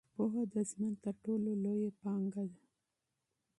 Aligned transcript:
پوهه 0.15 0.43
د 0.53 0.55
ژوند 0.69 0.95
تر 1.03 1.15
ټولو 1.23 1.49
لویه 1.63 1.91
پانګه 2.01 2.43
ده. 2.51 2.61